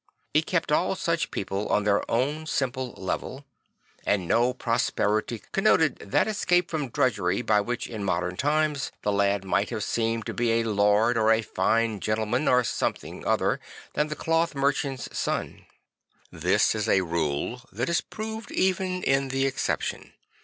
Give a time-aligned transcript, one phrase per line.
[0.33, 3.45] It kept all such people on their own simple level,
[4.03, 9.43] and no prosperity connoted that escape from drudgery by which in modem times the lad
[9.45, 13.59] might have seemed to be a lord or a fine gentleman or something other
[13.93, 15.67] than the cloth merchant's son.
[16.31, 20.13] This is a rule that is proved even in the exception.